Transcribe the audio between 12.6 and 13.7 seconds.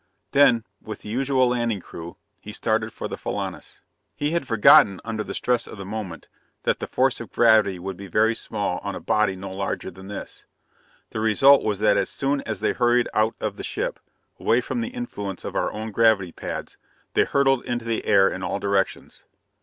they hurried out of the